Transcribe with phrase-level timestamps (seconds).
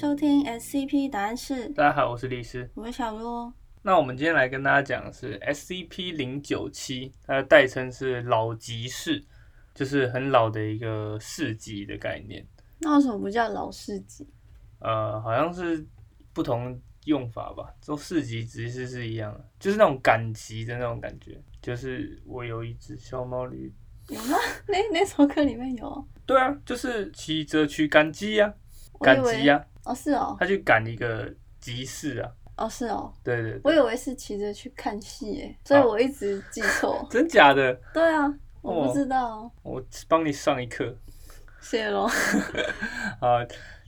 [0.00, 2.70] 收听 SCP 答案室，大家好，我是律师。
[2.72, 3.52] 我是小鹿。
[3.82, 9.22] 那我们今天来跟大家讲的是 SCP 零九七，它的代称是老集市，
[9.74, 12.42] 就是很老的一个市集的概念。
[12.78, 14.26] 那为什么不叫老市集？
[14.78, 15.86] 呃，好像是
[16.32, 21.38] 不同用法吧，都市集其实是一样的，就是那种赶集的那种感觉。
[21.60, 23.70] 就是我有一只小毛驴，
[24.08, 24.38] 有吗？
[24.66, 26.08] 那那首歌里面有？
[26.24, 28.54] 对啊，就是骑着去赶集呀，
[29.00, 32.30] 赶集呀，哦，是哦，他去赶一个集市啊。
[32.56, 37.04] 哦是哦，对对对，我以为是骑着去看戏耶，所以我一直记错。
[37.10, 37.72] 真假的？
[37.94, 38.30] 对啊，
[38.60, 40.94] 我哦不知道，我帮你上一课。
[41.62, 42.04] 谢喽。
[43.20, 43.42] 啊，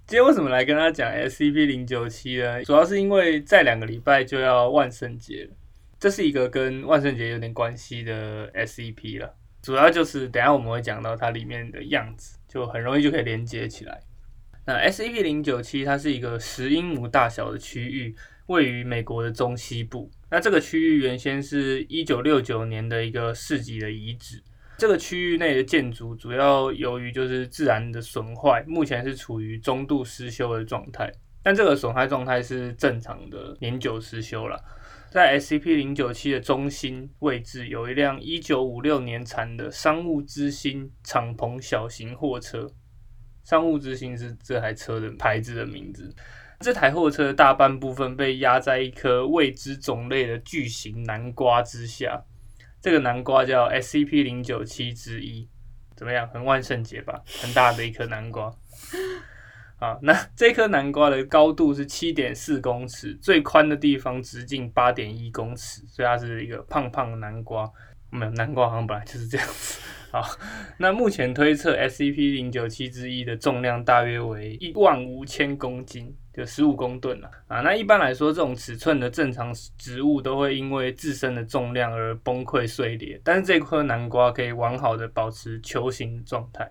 [0.06, 2.64] 今天为什么来跟他讲 SCP 零九七呢？
[2.64, 5.56] 主要是因为在两个礼拜就要万圣节了，
[6.00, 9.34] 这是一个跟万圣节有点关系的 SCP 了。
[9.60, 14.00] 主要就是等一下我们会讲到它里面的样子，就很容易就可以连接起来。
[14.64, 18.14] 那 SCP 零九七它是一个十英亩大小的区域，
[18.46, 20.08] 位于美国的中西部。
[20.30, 24.40] 那这个区域原先是一九六九年的一个市级的遗址。
[24.78, 31.12] 这个区域内的建筑主要由于就是自然的损坏，目前是处于中度失修的状态。
[31.42, 34.62] 但这个损害状态是正常的年久失修了。
[35.10, 42.72] 在 SCP 零九七的中心位置有一辆一九五六年产的商务之星敞篷小型货车。
[43.44, 46.14] 商务之星是这台车的牌子的名字。
[46.60, 52.22] 这台货车大半部分被压在一颗未知种类的巨型南瓜之下。
[52.80, 55.48] 这个南瓜叫 SCP 零九七之一，
[55.96, 56.28] 怎么样？
[56.28, 57.22] 很万圣节吧？
[57.40, 58.52] 很大的一颗南瓜。
[59.78, 67.68] 啊，那这颗南瓜的高度是七点四公尺，最宽的地方直径八点一公尺，所以它是一个胖胖的南瓜。
[68.12, 69.80] 没有，南瓜好像本来就是这样子。
[70.10, 70.22] 好，
[70.76, 77.62] 那目前推测 SCP 零九七之一的重量大约为一万五千公斤，就十五公吨了啊。
[77.62, 86.70] 那一般来说，这种尺寸的正常植物都会因为自身的重量而崩溃碎裂，但是这颗南瓜可以完好的保持球形状态，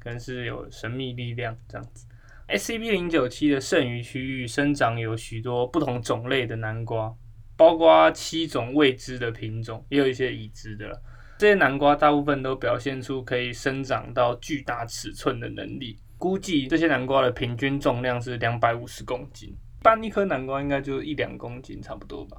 [0.00, 2.06] 可能是有神秘力量这样子。
[2.48, 7.14] SCP 零九七的剩余区域生长有许多不同种类的南瓜，
[7.58, 11.02] 包括七种未知的品种，也有一些已知的。
[11.38, 15.98] 这些南瓜大部分都表现出可以生长到巨大尺寸的能力。
[16.16, 22.36] 估计这些南瓜的平均重量是两百五十公斤，一般一颗南瓜应该就一两公斤差不多吧，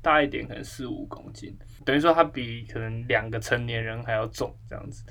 [0.00, 5.04] 大一点可能四五公斤，等于说它比可能两个成年人还要重这样子。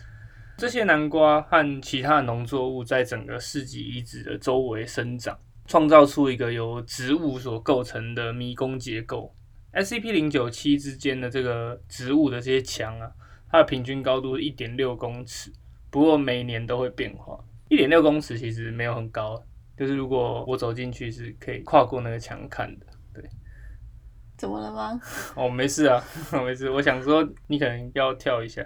[0.58, 9.34] 这些南瓜和其他的农作物在整个市集遗址的周围生长，创造出一个由植物所构成的迷宫结构。
[9.74, 13.10] SCP 零九七之间的这个植物的这些墙啊，
[13.50, 15.52] 它的平均高度是一点六公尺，
[15.90, 17.40] 不过每年都会变化。
[17.70, 19.42] 一点六公尺其实没有很高，
[19.78, 22.86] 就是如果我走进去是可以跨过那个墙看的。
[23.14, 23.24] 对，
[24.38, 25.00] 怎么了吗？
[25.36, 26.04] 哦，没事啊，
[26.46, 26.70] 没事。
[26.70, 28.62] 我想说你可能要跳一下。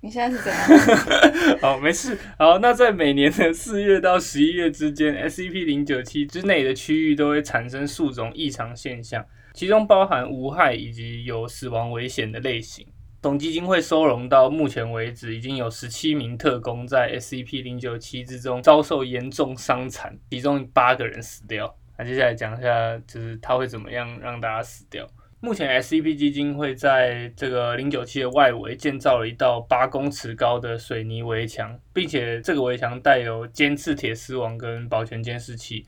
[0.00, 1.58] 你现在是怎样？
[1.60, 2.16] 好，没事。
[2.38, 12.86] 好，那在每年的四月到十一月之间，SCP 零九七之内的区域都会产生数种异常现象，其中包含无害以及有死亡危险的类型。
[13.20, 21.76] 总基金会收容到目前为止，已经有十七名特工在 SCP 零九七之中遭受严重伤残，其中八个人死掉。
[21.98, 25.04] 那接下来讲一下，就是他会怎么样让大家死掉。
[25.40, 35.86] 目前 SCP 基金会在这个零九七的外围建造了一道八公尺高的水泥围墙，并且这个围墙带有尖刺铁丝网跟保全监视器。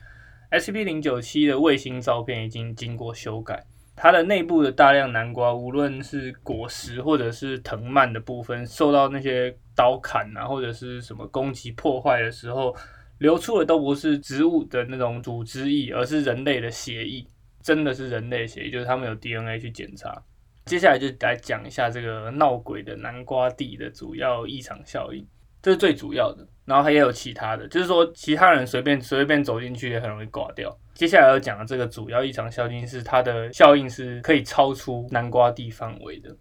[0.53, 3.65] SCP 零九七的卫星照片已经经过修改，
[3.97, 12.72] 它的内部的大量南瓜，无论是果实或者是藤蔓的部分，受到那些刀砍啊或者是什么攻击破坏的时候，
[13.19, 17.27] 流出的都不是植物的那种组织液，而是人类的血液。
[17.62, 20.22] 真的是人类血，就是他们有 DNA 去检查。
[20.66, 25.26] 接下来就来讲一下这个闹鬼的南瓜地的主要异常效应，
[25.60, 26.47] 这是最主要的。
[26.65, 30.71] 然后还有其他的，就是说其他人随便随便走进去也很容易挂掉。
[30.95, 36.34] 接下来要讲的这个主要异常效应是它的效应是可以超出南瓜地范围的，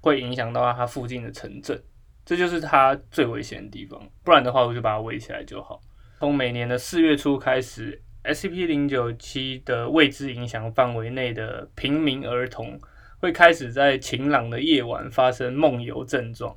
[0.00, 1.78] 会影响到它附近的城镇，
[2.24, 4.00] 这就是它最危险的地方。
[4.24, 5.78] 不然的话，我就把它围起来就好。
[6.20, 8.02] 从每年的四月初开始。
[8.24, 12.78] SCP 零九七的未知影响范围内的平民儿童
[13.20, 16.54] 会开始在晴朗的夜晚发生梦游症状。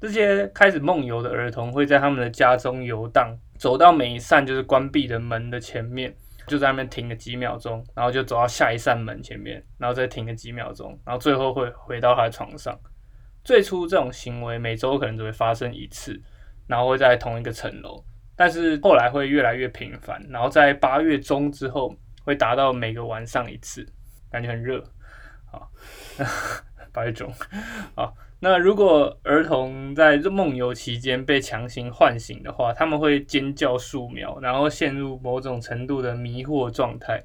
[0.00, 6.14] 这些开始梦游的儿童会在他们的家中游荡，走到每一扇就是关闭的门的前面，
[6.46, 12.78] 就在那边停个几秒钟，然后就走到下一扇门前面，然后再停个几秒钟，然后最后会回到他的床上。
[13.44, 16.18] 最初这种行为每周可能只会发生一次，
[16.66, 18.02] 然后会在同一个层楼。
[18.40, 21.94] 但是后来会越来越频繁，然后在八月中之后
[22.24, 23.86] 会达到每个晚上一次，
[24.30, 24.82] 感觉很热。
[25.52, 25.68] 啊，
[26.90, 27.30] 八月中，
[27.94, 28.10] 啊。
[28.40, 37.22] 那如果儿童在梦游期间被强行唤醒的话，他们会尖叫数秒，然后陷入某种程度的迷惑状态。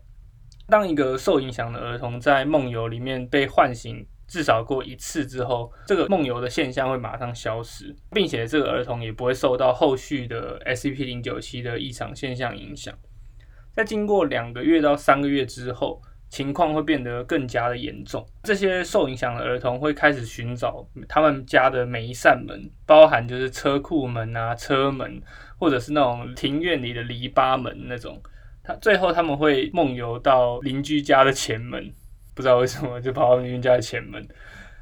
[0.67, 12.93] 当一个受影响的儿童在梦游里面被唤醒至少过一次之后，这个梦游的现象会马上消失，并且这个儿童也不会受到后续的 SCP 零九七的异常现象影响。
[13.75, 16.01] 在经过两个月到三个月之后。
[16.27, 18.25] 情况会变得更加的严重。
[18.43, 25.21] 这些受影响的儿童会开始寻找他们家的每一扇门，包含就是车库门啊、车门，
[25.57, 28.19] 或者是那种庭院里的篱笆门那种。
[28.63, 31.93] 他最后他们会梦游到邻居家的前门，
[32.35, 34.23] 不知道为什么就跑到邻居家的前门。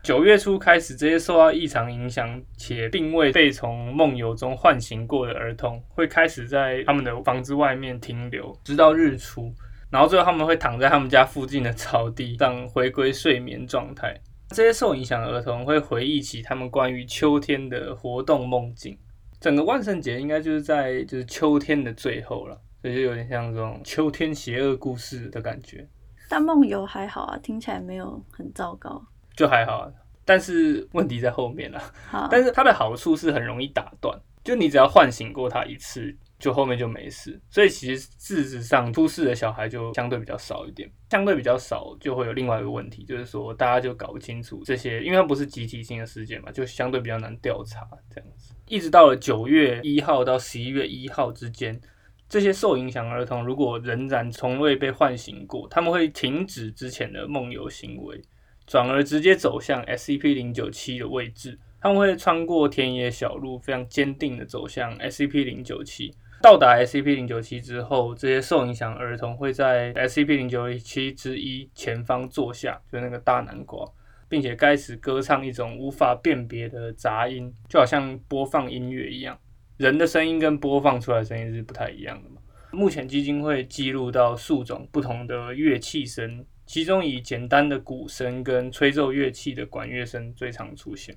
[0.02, 9.54] 九月初开始，这些受到异常影响且并未被从梦游中唤醒过的儿童，会开始在他们的房子外面停留，直到日出。
[9.90, 14.14] 然后最后他们会躺在他们家附近的草地上回归睡眠状态。
[14.50, 18.98] 这些受影响的儿童会回忆起他们关于秋天的活动梦境。
[19.40, 25.88] 整个万圣节应该就是在就是秋天的最后了，所以就有点像这种秋天邪恶故事的感觉。
[26.30, 29.04] 但梦游还好啊，听起来没有很糟糕，
[29.36, 29.92] 就还好啊。
[30.26, 31.82] 但是问题在后面了。
[32.08, 36.16] 好，但是它的好处是很容易打断，就你只要唤醒过它一次。
[36.40, 48.54] 就后面就没事，所以其实事实上出事的小孩就相对比较少一点，相对比较少就会有另外一个问题，就是说大家就搞不清楚这些，因为它不是集体性的事件嘛，就相对比较难调查这样子。
[48.68, 51.80] 一直到了九月一号到十一月一号之间，
[52.34, 58.20] 这些受影响儿童如果仍然从未被唤醒过，他们会停止之前的梦游行为，
[58.66, 66.12] 转而直接走向 SCP 零九七的位置，他们会穿过田野小路，非常坚定的走向 SCP 零九七。
[66.42, 73.88] 到达 SCP 零九七之后，这些受影响儿童会在 SCP 零九七之一前方坐下，就是那个大南瓜，
[74.28, 79.38] 并且开始歌唱一种无法辨别的杂音，就好像播放音乐一样。
[79.78, 82.38] 人的声音跟播放出来的声音是不太一样的嘛？
[82.72, 91.16] 目前基金会记录到数种不同的乐器声，其中以简单的鼓声跟吹奏乐器的管乐声最常出现。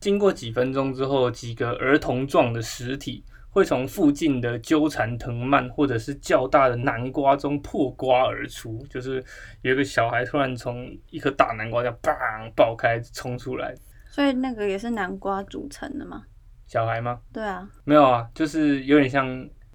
[0.00, 3.24] 经过几分钟之后，几个儿童状的实体。
[3.48, 9.24] 会从附近的纠缠藤蔓或者是较大的南瓜中破瓜而出，就是
[9.62, 13.74] 有一个小孩突然从一颗大南瓜这样砰爆开冲出来。
[14.10, 16.24] 所以那个也是南瓜组成的吗？
[16.66, 17.20] 小孩吗？
[17.32, 19.26] 对啊，没有啊，就是有点像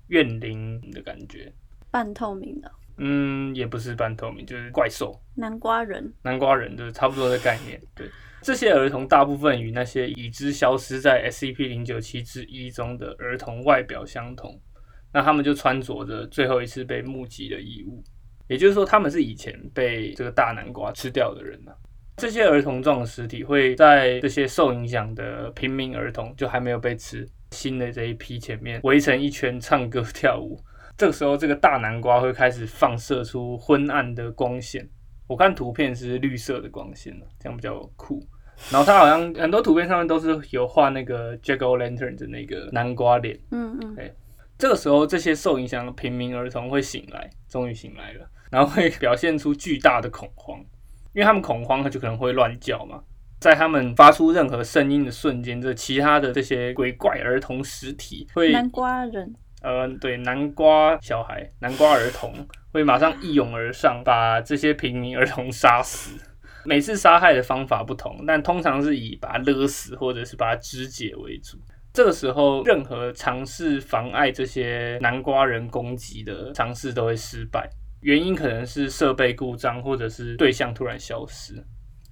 [0.07, 1.51] 怨灵的感觉，
[1.89, 2.71] 半透明的。
[2.97, 5.19] 嗯，也不是半透明，就是怪兽。
[5.35, 8.07] 南瓜人，南瓜人就是差不多的概念，对。
[8.43, 14.59] 这些儿童大部分与那些已知消失在 SCP 零九七之一中的儿童外表相同，
[15.13, 18.03] 那他们就穿着着最后一次被目击的衣物，
[18.47, 21.71] 也就是说，他们是以前被这个大南瓜吃掉的人呢。
[22.21, 30.55] 这些儿童状的尸体会在这些受影响的平民儿童就还没有被吃新的这一批前面围成一圈唱歌跳舞，
[30.95, 34.87] 这个时候这个大南瓜会开始放射出昏暗的光线。
[35.25, 38.23] 我看图片是绿色的光线这样比较酷。
[38.69, 43.35] 然后它好像很多图片上面都是有画那个 Jack O' Lantern 的那个南瓜脸。
[43.49, 43.95] 嗯嗯。
[43.95, 44.13] 对，
[44.59, 50.63] 这个时候这些受影响的平民儿童会醒来，终于醒来了，然后会表现出巨大的恐慌，
[51.13, 53.01] 因为他们恐慌，他就可能会乱叫嘛。
[53.39, 59.33] 在他们发出任何声音的瞬间，这其他的这些鬼怪儿童实体会南瓜人。
[59.63, 62.33] 嗯，对，南瓜小孩、南瓜儿童
[62.71, 66.19] 会马上一涌而上，把这些平民儿童杀死。
[66.63, 71.57] 每次杀害的方法不同，但通常是以把他勒死或者是把他肢解为主。
[71.91, 77.67] 这个时候，任何尝试妨碍这些南瓜人攻击的尝试都会失败。
[78.01, 81.53] 原因可能是设备故障，或者是对象突然消失，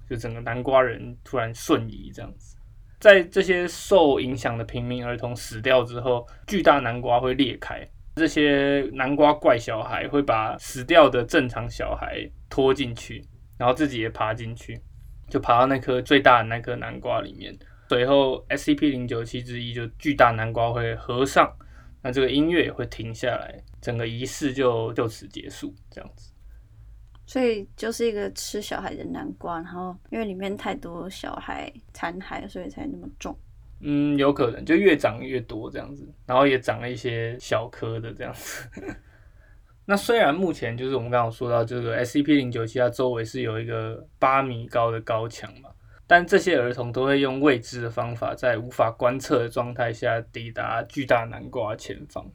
[0.09, 2.55] 就整个南瓜人突然瞬移这样子。
[2.99, 13.23] 在这些受影响的平民儿童死掉之后，巨大南瓜会裂开，这些南瓜怪小孩会把死掉的正常小孩拖进去，
[13.57, 14.77] 然后自己也爬进去，
[15.29, 17.57] 就爬到那颗最大的那颗南瓜里面。
[17.87, 21.51] 随后，SCP 零九七之一就巨大南瓜会合上，
[22.03, 26.31] 那这个音乐也会停下来，整个仪式就就此结束，这样子。
[27.25, 33.37] 所以就是一个吃小孩的南瓜，然后因为里面太多小孩残骸，所以才那么重。
[33.81, 38.67] 嗯，有可能就越长越多这样子，然后也长了一些小颗的这样子。
[39.85, 45.69] 那虽然目前就是我们刚刚说到这个 SCP 零九七它周围是有一个八米高的高墙嘛，
[46.05, 52.27] 但这些儿童都会用未知的方法，在无法观测的状态下抵达巨大南瓜前方。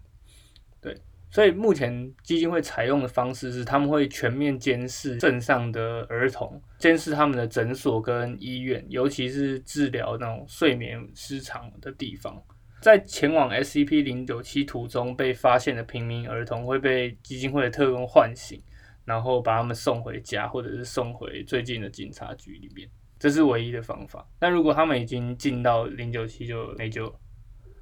[1.35, 12.41] 所以目前基金会采用的方式是，他们会全面监视镇上的儿童，监视他们的诊所跟医院，尤其是治疗那种睡眠失常的地方。
[12.81, 18.63] 在前往 SCP 零九七途中被发现的平民儿童会被基金会的特工唤醒，
[19.05, 22.89] 然后把他们送回家，或者是送回最近的警察局里面。
[23.19, 24.25] 这是唯一的方法。
[24.39, 27.19] 但如果他们已经进到零九七，就没救了，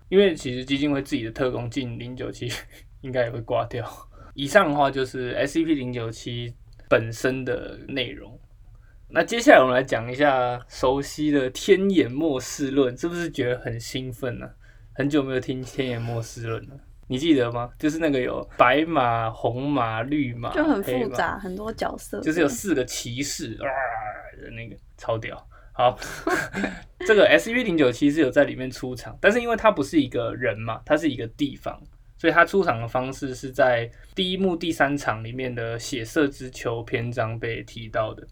[0.09, 2.50] 因为其实基金会自己的特工进零九七。
[3.02, 3.87] 应该也会挂掉。
[4.35, 6.54] 以上的话就是 SCP 零九七
[6.88, 8.40] 本身的内容。
[9.11, 14.49] 那接下来我们来讲一下熟悉的《天眼末世论》，是不是觉得很兴奋呢？
[14.94, 16.76] 很久没有听《天眼末世论》了，
[17.09, 17.71] 你记得吗？
[17.78, 23.68] 就是那个有白马、红马、绿马，就很复杂，很多角色，就是有四个骑士啊
[24.40, 25.47] 的那个超屌。
[25.75, 25.99] 好，
[27.06, 31.78] 这个 SCP 零九七是有在里面出场，但是因为它不是一个人嘛，它是一个地方。
[32.22, 38.24] 所以他出场的方式是在第一幕第三场里面的血色之秋篇章被提到的，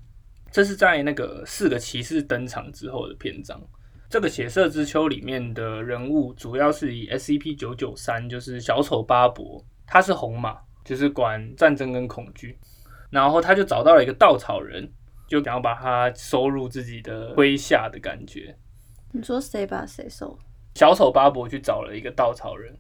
[0.53, 3.61] 这是在那个四个骑士登场之后的篇章。
[4.09, 12.57] 这个血色之秋里面的人物主要是以 SCP 九九三，就是小丑巴伯，他是红马，就是管战争跟恐惧，
[13.11, 14.89] 然后他就找到了一个稻草人，
[15.27, 18.57] 就想要把他收入自己的麾下的感觉。
[19.11, 20.39] 你说谁把谁收？
[20.77, 22.73] 小丑巴伯去找了一个稻草人。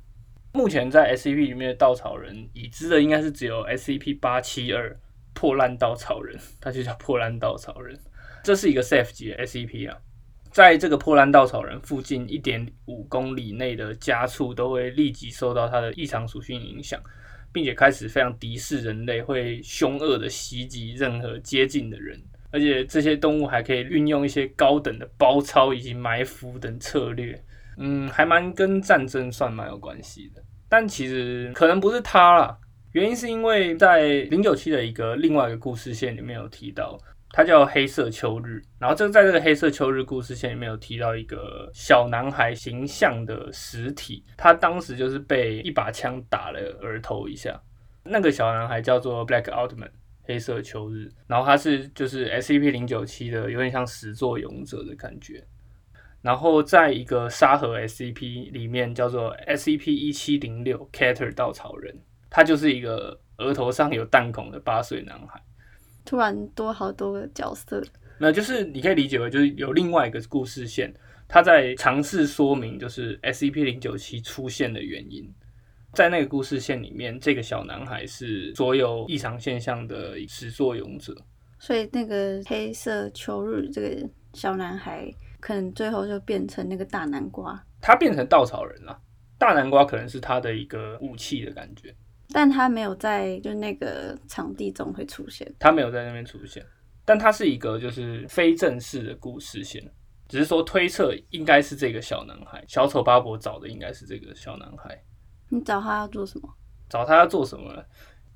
[0.52, 4.98] 目前在 SCP 里面的稻草人已知的应该是只有 SCP 八七二
[5.32, 7.98] 破烂稻草人， 它就叫破烂稻草人。
[8.42, 9.96] 这是一个 Safe 级的 SCP 啊，
[10.50, 17.00] 在这个破烂稻草人附近一点五公里内的家畜都会立即受到它的异常属性影响，
[17.52, 22.20] 并且开始非常敌视人类，会凶恶的袭击任何接近的人。
[22.50, 27.40] 而且这些动物还可以运用一些高等的包抄以及埋伏等策略。
[27.82, 32.58] 嗯，还蛮跟战争算蛮有关系的，但其实可能不是他啦。
[32.92, 36.98] 原因是因为在零九七的一个另外一个故事线里面有提到，
[37.30, 38.60] 他叫黑色秋日。
[38.78, 47.58] 然后这在这个黑色秋日故事线里面有提到一个小男孩形象的实体，他当时就是被一把枪打了额头一下。
[48.02, 49.90] 那个小男孩叫做 Black Outman，
[50.24, 51.08] 黑色秋日。
[51.26, 55.42] 然后他是就是 SCP 零九七的有点像始作俑者的感觉。
[56.22, 61.96] 然后在一个沙盒 SCP 里面，叫做 SCP 一七零六 Cater 稻草人，
[62.28, 65.42] 他就是一个额头上有弹孔的八岁男孩。
[66.04, 67.82] 突然多好多个角色，
[68.18, 70.92] 那就是你可以理解为就是有另外一个故事线，
[71.26, 75.26] 他在尝试说明就是 SCP 零九七出现的原因。
[75.94, 81.16] 在那个故事线里面，这个小男孩是所有异常现象的始作俑者。
[81.58, 85.10] 所以那个黑色秋日这个小男孩。
[85.40, 89.00] 可能最后就变成那个大南瓜，他变成稻草人了。
[89.38, 91.94] 大南瓜可能是他的一个武器的感觉，
[92.28, 96.64] 但他没有在就那个场地中会出现，他没有在那边出现，
[97.04, 99.82] 但他是一个就是非正式的故事线，
[100.28, 105.02] 只是说推测应该是这个小男孩，小丑巴伯找的应该是这个小男孩。
[105.48, 106.48] 你找他要做什么？
[106.88, 107.82] 找他要做什么？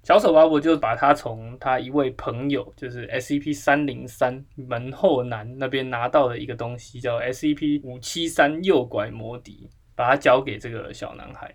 [0.04, 11.52] 小丑巴伯就把他从他一位朋友，就是 SCP 三零三门后南那边拿到的一个东西，叫 SCP 五七三诱拐魔笛，把它交给这个小男孩。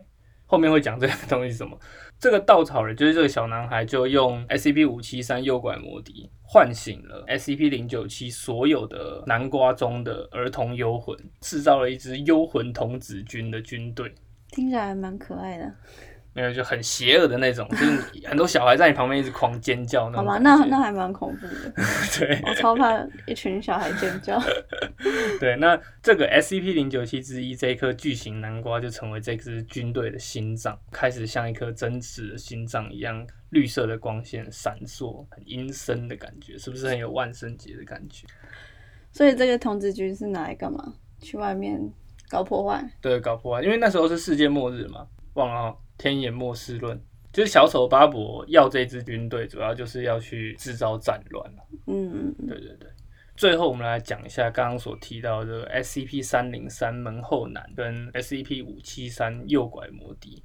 [0.48, 1.78] 后面会讲这个东西是什么。
[2.18, 14.12] 这个稻草人就是这个小男孩，就用 SCP 五七三诱拐魔笛唤醒了 SCP 零九七所有的南瓜中的儿童幽魂，制造了一支幽魂童子军的军队。
[14.52, 15.72] 听起来还蛮可爱的。
[16.34, 20.26] 没有，就很邪恶的那种， 就是很多小孩在你旁边一直狂尖叫那种。
[20.26, 21.74] 好吧，那那还蛮恐怖的。
[22.18, 24.40] 对，我超怕一群小孩尖叫。
[25.40, 38.28] 对，那这个 SCP 零九七之一这一颗巨型南瓜就成为这支军队的心脏，开始像一颗真实的心脏一样，绿色的光线闪烁，很阴森的感觉，是不是很有万圣节的感觉？
[39.12, 40.94] 所以这个童子军是拿来干嘛？
[41.20, 41.82] 去外面
[42.30, 42.88] 搞破坏？
[43.02, 45.76] 对，搞破坏，因为那时候是世界末日嘛，忘了。
[46.00, 47.00] 天眼末世论
[47.32, 51.54] 就是小丑巴伯要这支军队，主要就是要去制造战乱
[51.86, 52.90] 嗯对对对。
[53.36, 60.42] 最后我们来讲一下刚刚所提到的 SCP 三零三门后男跟 SCP 五七三右拐魔笛。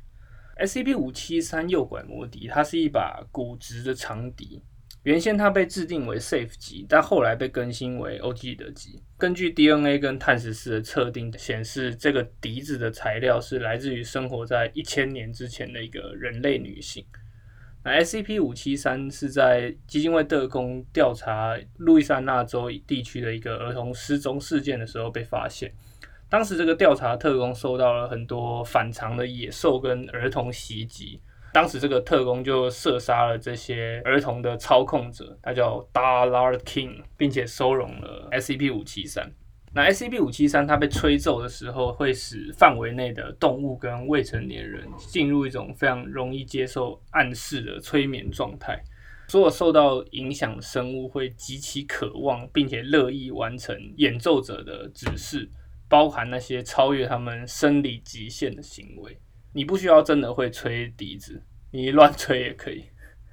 [0.61, 4.63] SCP 五七三右拐魔笛，它是一把骨质的长笛。
[5.05, 9.03] 原先它被制定为 Safe 级，但后来被更新为 OG 的级。
[9.19, 17.05] 根据 DNA 跟碳十四的测定显示，这个笛子的材料是来自于生活在一千年之前的一个人类女性。
[17.85, 25.71] 那 SCP 五七三是在基金会特工调查路易斯安那州地区的一个儿童失踪事件的时候被发现。
[26.31, 31.21] 当时这个调查特工受到了很多反常的野兽跟儿童袭击。
[31.55, 39.33] 当时这个特工就射杀了这些儿童的操控者，他叫 Dallard King，并且收容了 SCP 五七三。
[39.73, 48.83] 那 SCP 五七三它被吹奏的时候，会使范围内的动物跟未成年人进入一种非常容易接受暗示的催眠状态。
[49.29, 55.49] 所有受到影响生物会极其渴望，并且乐意完成演奏者的指示，
[55.89, 59.17] 包含那些超越他们生理极限的行为。
[59.55, 62.85] 你不需要真的会吹笛子，你乱吹也可以。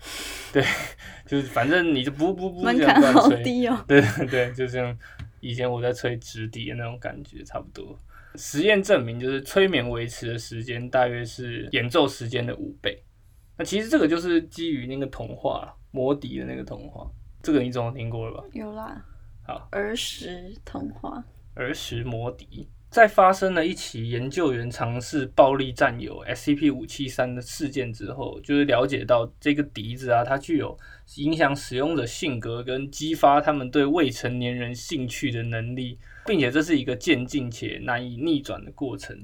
[0.54, 0.63] 对，
[1.28, 3.44] 就是反正你就不不不这样乱吹。
[3.44, 3.84] 低哦。
[3.88, 4.98] 对对 对，就像
[5.40, 8.00] 以前我在吹直笛的那种感觉差不多。
[8.36, 13.04] 实验证明，就是催眠维持的时间大约是演奏时间的五倍。
[13.58, 17.06] 那其实这个就是基于那个童话魔笛的那个童话，
[17.44, 18.44] 这个你总听过了吧？
[18.54, 19.06] 有啦，
[19.46, 21.24] 好，儿时童话，
[21.56, 22.70] 儿时魔笛。
[22.91, 30.77] 在发生了一起研究员尝试暴力占有 SCP 五七三的事件之后，就是了解到这个笛子啊，它具有
[31.15, 39.17] 影响使用者性格跟激发他们对未成年人兴趣的能力，并且这是一个渐进且难以逆转的过程。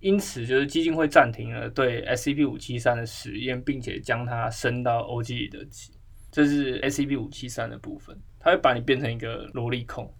[0.00, 5.92] 因此，就是基金会暂停了对 SCP 五七三的实验，并且将它升到 O G 里德级。
[6.30, 10.12] 这是 SCP 五七三的部分，它会把你变成一个萝莉控。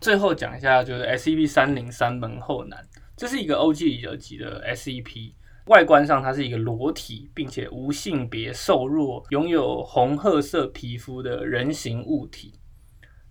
[0.00, 2.86] 最后讲一下，就是 SCP 三零三门后男，
[3.16, 5.32] 这是一个欧基里德级的 SCP。
[5.66, 12.54] 外观上，它是一个裸体并且无性别、瘦弱、拥有红褐色皮肤的人形物体。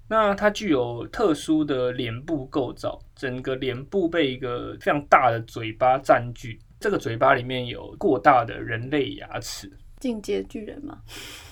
[0.10, 9.72] 那它具有特殊的脸部构造，整个脸部被一个非常大的嘴巴占据，这个嘴巴里面有过大的人类牙齿。
[10.00, 11.00] 进阶巨人嘛，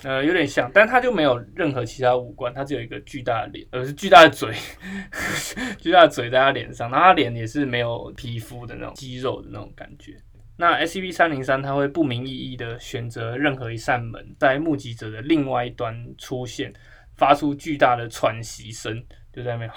[0.04, 4.54] 呃，有点像，但他就没有任何其他五官，他只有一个巨大的脸，而是巨大的嘴，
[5.78, 10.16] 巨大的嘴在他脸上，然后他脸也是没有皮肤的那种肌肉的那种感觉。
[10.58, 16.72] 那 SCP 三零三它会不明意义的选择任何一扇门，在目击者的另外一端出现，
[17.16, 19.70] 发出巨大的喘息声，就在那边。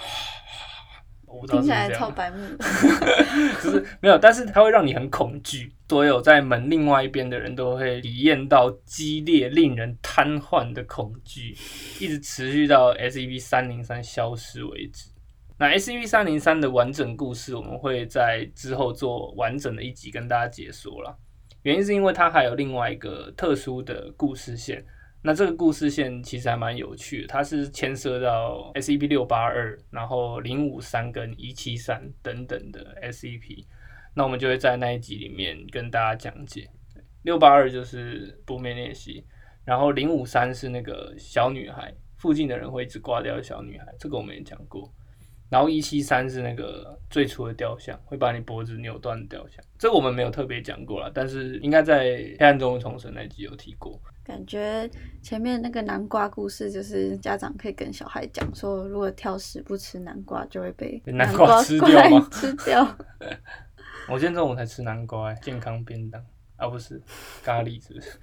[1.32, 2.56] 我不知道听起来超白目的。
[3.62, 5.72] 就是没有，但是它会让你很恐惧。
[5.88, 11.56] 所有在门另外一边的人都会体验到激烈、令人瘫痪的恐惧，
[11.98, 15.10] 一直持续到 S E V 三零三消失为止。
[15.58, 21.18] 那 S E V 三零三的完整故事，我们会在之后做完整的一集跟大家解说了。
[21.62, 24.84] 原因是因为它还有另外一个特殊的故事线。
[25.22, 33.66] 那这个故事线其实还蛮有趣的，它是牵涉到 SCP 六八二，然后零五三跟一七三等等的 SCP。
[34.14, 36.68] 那我们就会在那一集里面跟大家讲解。
[37.22, 39.22] 六八二就是不面练习，
[39.62, 44.90] 然后零五三是那个小女孩，附近的人会一直挂掉小女孩，这个我们也讲过。
[45.50, 52.06] 然后一七三是那个最初的雕像，会把你脖子扭断的雕像，这个我们没有特别讲过啦，但是应该在
[52.38, 54.00] 《黑暗中重生》那集有提过。
[54.30, 54.88] 感觉
[55.20, 62.96] 前面那个南瓜故事，就是家长可以跟小孩讲说，如果挑食不吃南瓜，就会被被南瓜瓜吃掉吗怪 吃掉。
[64.08, 67.02] 我今天中午才吃南瓜、欸，健康便当啊，不是
[67.42, 68.18] 咖喱，是不是？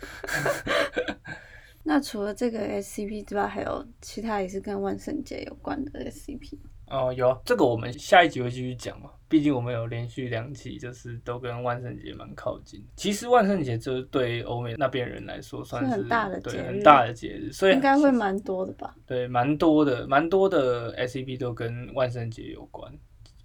[1.83, 6.57] 那除了这个 SCP 之外，还有其他也是跟万圣节有关的 SCP。
[6.89, 12.83] 哦，有这个我们下一集会继续讲嘛，毕竟我们有连续两期，就是都跟万圣节蛮靠近。
[12.95, 18.95] 其实万圣节就是对欧美那边人来说算是是很大的节日对很大的节日，所以应该会蛮多的吧？
[19.05, 22.91] 对蛮多的蛮多的 SCP 都跟万圣节有关。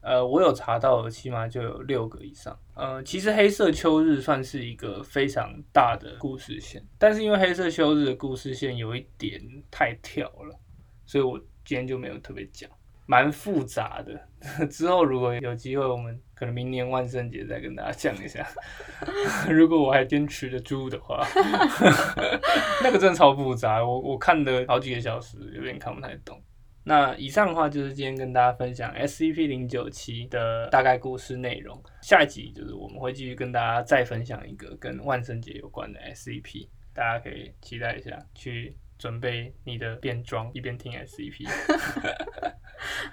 [0.02, 2.58] 呃，我有查到，起码就有六个以上。
[2.74, 10.58] 呃，其实黑色秋日算是一个非常大的故事线，但是因为黑色秋日的故事线有一点太跳了，
[11.06, 12.68] 所以我今天就没有特别讲，
[13.12, 14.18] 蛮复杂的。
[14.68, 18.42] 之后如果有机会，我们可能明年万圣节再跟大家讲一下。
[19.50, 21.22] 如果我还坚持得住的话，
[22.82, 26.42] 那个真的超复杂，我我看了好几个小时，有点看不太懂。
[26.84, 31.80] 那以上的话就是今天跟大家分享 SCP 零九七的大概故事内容。
[32.00, 41.46] 下一集就是我们会继续跟大家再分享一个跟万圣节有关的 SCP，大家可以期待一下，去准备你的变装，一边听 SCP。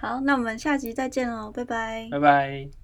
[0.00, 2.08] 好，那我们下集再见喽，拜拜。
[2.10, 2.79] 拜拜。